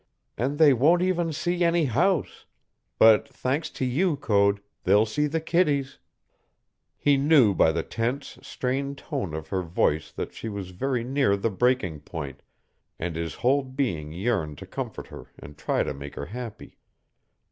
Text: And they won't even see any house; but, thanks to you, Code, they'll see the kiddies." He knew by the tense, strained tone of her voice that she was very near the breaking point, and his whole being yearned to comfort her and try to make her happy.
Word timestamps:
And 0.35 0.57
they 0.57 0.73
won't 0.73 1.03
even 1.03 1.31
see 1.31 1.63
any 1.63 1.85
house; 1.85 2.47
but, 2.97 3.29
thanks 3.29 3.69
to 3.69 3.85
you, 3.85 4.15
Code, 4.15 4.59
they'll 4.83 5.05
see 5.05 5.27
the 5.27 5.39
kiddies." 5.39 5.99
He 6.97 7.17
knew 7.17 7.53
by 7.53 7.71
the 7.71 7.83
tense, 7.83 8.39
strained 8.41 8.97
tone 8.97 9.35
of 9.35 9.49
her 9.49 9.61
voice 9.61 10.11
that 10.11 10.33
she 10.33 10.49
was 10.49 10.71
very 10.71 11.03
near 11.03 11.37
the 11.37 11.51
breaking 11.51 11.99
point, 11.99 12.41
and 12.97 13.15
his 13.15 13.35
whole 13.35 13.61
being 13.61 14.11
yearned 14.11 14.57
to 14.57 14.65
comfort 14.65 15.05
her 15.09 15.27
and 15.37 15.55
try 15.55 15.83
to 15.83 15.93
make 15.93 16.15
her 16.15 16.25
happy. 16.25 16.77